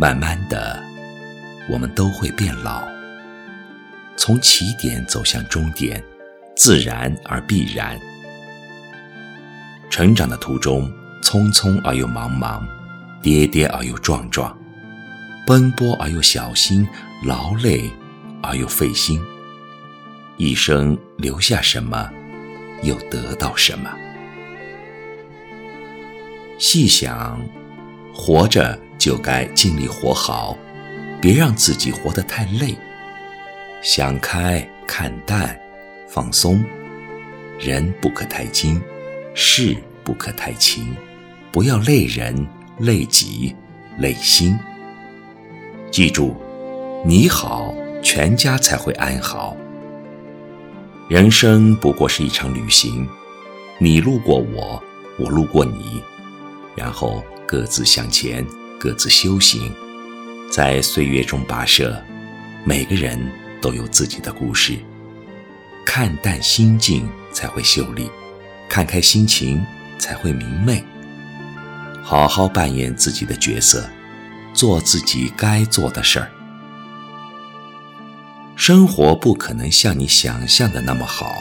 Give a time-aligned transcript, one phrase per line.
[0.00, 0.82] 慢慢的，
[1.68, 2.88] 我们都会变老。
[4.16, 6.02] 从起点走向终点，
[6.56, 8.00] 自然而必然。
[9.90, 10.90] 成长的途中，
[11.22, 12.62] 匆匆而又茫茫，
[13.20, 14.58] 跌跌而又撞撞，
[15.46, 16.88] 奔波而又小心，
[17.26, 17.90] 劳累
[18.42, 19.20] 而又费心。
[20.38, 22.10] 一生留下什么，
[22.82, 23.90] 又得到什么？
[26.58, 27.38] 细想，
[28.14, 30.58] 活着就该尽力活好，
[31.22, 32.76] 别让自己活得太累。
[33.80, 35.58] 想开，看淡，
[36.06, 36.62] 放松，
[37.58, 38.78] 人不可太精，
[39.32, 39.74] 事
[40.04, 40.94] 不可太勤，
[41.50, 42.46] 不要累人、
[42.78, 43.56] 累己、
[43.96, 44.58] 累心。
[45.90, 46.36] 记住，
[47.02, 49.56] 你好，全家才会安好。
[51.08, 53.08] 人生不过是一场旅行，
[53.78, 54.82] 你路过我，
[55.18, 56.02] 我路过你。
[56.76, 58.46] 然后各自向前，
[58.80, 59.70] 各自修行，
[60.50, 62.02] 在岁月中跋涉。
[62.64, 63.20] 每个人
[63.60, 64.78] 都有自己的故事。
[65.84, 68.10] 看淡心境才会秀丽，
[68.70, 69.62] 看开心情
[69.98, 70.82] 才会明媚。
[72.02, 73.86] 好好扮演自己的角色，
[74.54, 76.30] 做自己该做的事儿。
[78.56, 81.36] 生活不可能像你想象的那么好，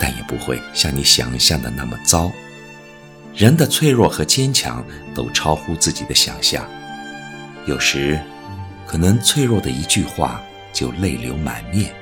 [0.00, 2.32] 但也不会像你想象的那么糟。
[3.36, 4.82] 人的脆弱和坚强
[5.14, 6.66] 都超乎自己的想象，
[7.66, 8.18] 有时
[8.86, 10.40] 可能脆弱的一句话
[10.72, 11.94] 就泪流满面，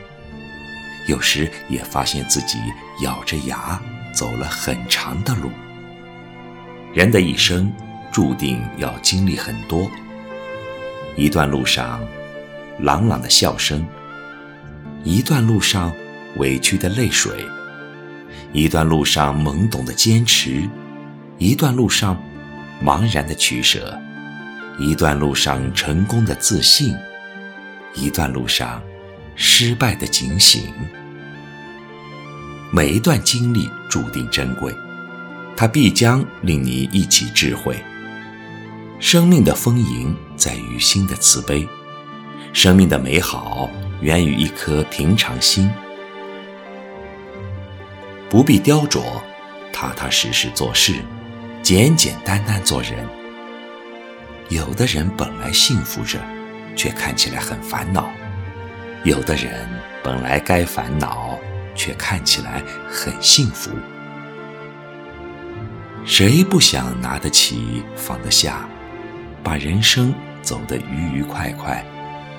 [1.08, 2.58] 有时也发现自己
[3.02, 3.82] 咬着牙
[4.14, 5.50] 走了很长的路。
[6.92, 7.72] 人的一生
[8.12, 9.90] 注定要经历很多，
[11.16, 12.00] 一段路上
[12.78, 13.84] 朗朗的笑声，
[15.02, 15.92] 一段路上
[16.36, 17.44] 委屈的泪水，
[18.52, 20.70] 一段路上懵懂的坚持。
[21.38, 22.16] 一段路上，
[22.82, 23.80] 茫然的取舍；
[24.78, 26.94] 一段路上，成功的自信；
[27.92, 28.80] 一段路上，
[29.34, 30.72] 失败的警醒。
[32.70, 34.72] 每一段经历注定珍贵，
[35.56, 37.76] 它必将令你一起智慧。
[39.00, 41.68] 生命的丰盈在于心的慈悲，
[42.52, 43.68] 生命的美好
[44.00, 45.68] 源于一颗平常心。
[48.30, 49.20] 不必雕琢，
[49.72, 50.94] 踏踏实实做事。
[51.64, 53.08] 简简单单做人，
[54.50, 56.20] 有的人本来幸福着，
[56.76, 58.02] 却看起来很烦恼；
[59.02, 59.66] 有的人
[60.02, 61.38] 本来该烦恼，
[61.74, 63.70] 却看起来很幸福。
[66.04, 68.68] 谁不想拿得起，放得下，
[69.42, 71.82] 把人生走得愉愉快快，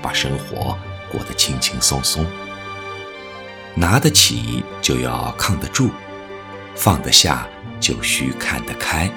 [0.04, 0.78] 把生活
[1.12, 2.24] 过得轻轻松松？
[3.74, 5.90] 拿得起就要抗得住，
[6.76, 7.48] 放得下。
[7.80, 9.10] 就需看得开，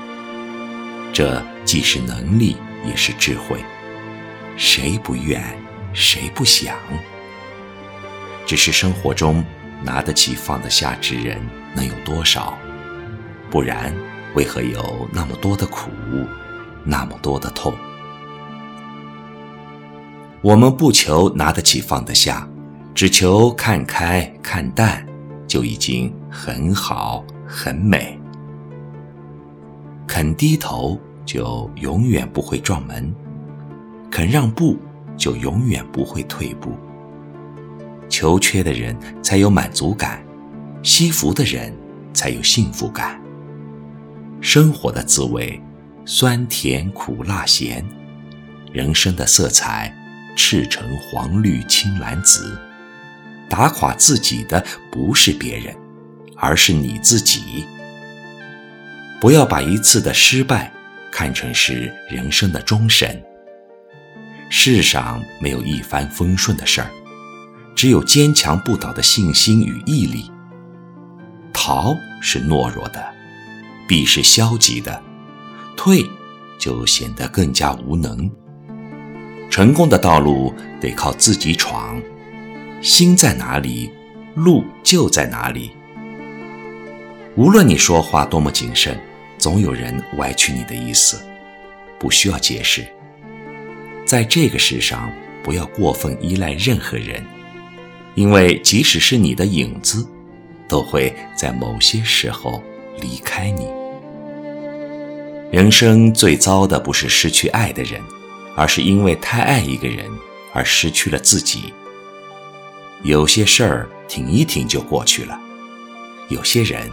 [1.13, 3.59] 这既是能力，也是智慧。
[4.57, 5.43] 谁不愿，
[5.93, 6.77] 谁不想？
[8.45, 9.45] 只是生活中
[9.83, 11.41] 拿得起、放得下之人
[11.75, 12.59] 能有多少？
[13.51, 13.95] 不然，
[14.35, 15.91] 为何有那么多的苦，
[16.85, 17.73] 那么多的痛？
[20.41, 22.49] 我们不求拿得起、放得下，
[22.95, 25.07] 只求看开、看淡，
[25.47, 28.18] 就已经很好、很美。
[30.19, 33.05] 肯低头，就永远不会撞门；
[34.11, 34.77] 肯让步，
[35.17, 36.73] 就永远不会退步。
[38.09, 40.21] 求缺的人才有满足感，
[40.83, 41.73] 惜福的人
[42.12, 43.21] 才有幸福感。
[44.41, 45.62] 生活的滋味，
[46.05, 47.81] 酸甜苦辣咸；
[48.73, 49.97] 人生的色彩，
[50.34, 52.59] 赤橙黄绿青蓝紫。
[53.49, 55.73] 打垮自己的不是别人，
[56.34, 57.65] 而是你自己。
[59.21, 60.73] 不要把一次的失败
[61.11, 63.21] 看成是人生的终审。
[64.48, 66.89] 世上没有一帆风顺的事儿，
[67.75, 70.31] 只有坚强不倒的信心与毅力。
[71.53, 73.04] 逃是懦弱的，
[73.89, 75.03] 避是消极的，
[75.77, 76.09] 退
[76.59, 78.31] 就显得更加无能。
[79.51, 82.01] 成功的道路得靠自己闯，
[82.81, 83.91] 心在哪里，
[84.34, 85.72] 路就在哪里。
[87.34, 88.97] 无论你说话多么谨慎。
[89.39, 91.25] 总有人歪曲你的意思，
[91.99, 92.87] 不需要解释。
[94.05, 95.11] 在这个世上，
[95.43, 97.25] 不要过分依赖任何人，
[98.15, 100.07] 因为即使是你的影子，
[100.67, 102.63] 都会在某些时候
[103.01, 103.69] 离开你。
[105.51, 108.03] 人生最糟的不是失去爱的人，
[108.57, 110.05] 而是因为太爱一个人
[110.53, 111.73] 而失去了自己。
[113.03, 115.39] 有些事儿挺一挺就过去了，
[116.29, 116.91] 有些人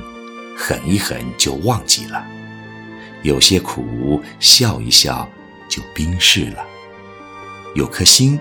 [0.56, 2.25] 狠一狠就忘记了。
[3.24, 5.30] 有些苦，笑一笑
[5.68, 6.66] 就冰释了。
[7.74, 8.40] 有颗心，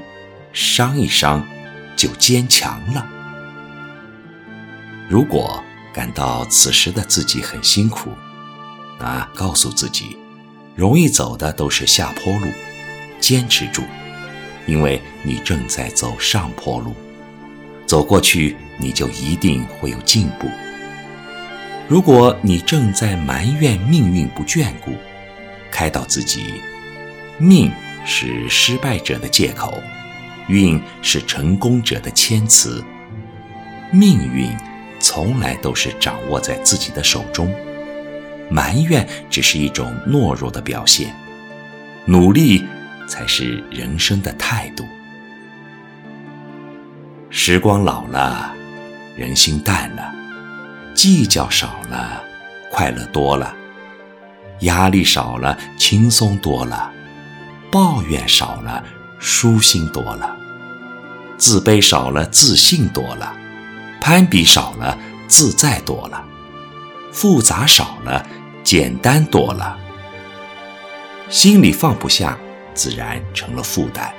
[0.52, 1.44] 伤一伤
[1.96, 3.06] 就坚强了。
[5.08, 5.62] 如果
[5.92, 8.10] 感到此时的自己很辛苦，
[8.98, 10.16] 那告诉自己，
[10.74, 12.46] 容易走的都是下坡路，
[13.20, 13.82] 坚持住，
[14.66, 16.94] 因为你正在走上坡路，
[17.86, 20.48] 走过去你就一定会有进步。
[21.86, 24.92] 如果你正在埋怨命运不眷顾，
[25.70, 26.54] 开导自己，
[27.38, 27.70] 命
[28.06, 29.82] 是失败者的借口，
[30.48, 32.82] 运是成功者的谦词，
[33.90, 34.50] 命运。
[35.00, 37.54] 从来都是掌握在自己的手中，
[38.48, 41.14] 埋怨只是一种懦弱的表现，
[42.06, 42.64] 努力
[43.06, 44.82] 才是人生的态度。
[47.28, 48.54] 时光老了，
[49.14, 50.10] 人心淡了，
[50.94, 52.22] 计较少了，
[52.70, 53.54] 快乐多了；
[54.60, 56.90] 压力少了，轻松多了；
[57.70, 58.82] 抱怨少了，
[59.18, 60.30] 舒心多了；
[61.36, 63.32] 自卑少了，自信多了。
[64.00, 64.96] 攀比少了，
[65.26, 66.22] 自在多了；
[67.12, 68.24] 复杂少了，
[68.62, 69.76] 简单多了。
[71.28, 72.38] 心里放不下，
[72.74, 74.12] 自然成了负担。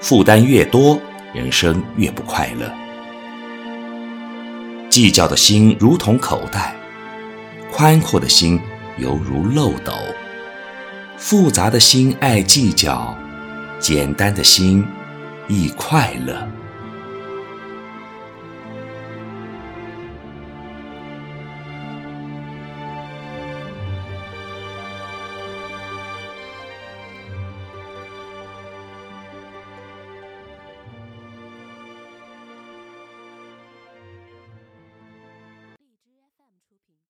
[0.00, 1.00] 负担越多，
[1.32, 2.70] 人生越不快乐。
[4.96, 6.74] 计较的心如同口袋，
[7.70, 8.58] 宽阔的心
[8.96, 9.92] 犹如漏斗。
[11.18, 13.14] 复杂的心爱计较，
[13.78, 14.82] 简单的心
[15.48, 16.48] 易快乐。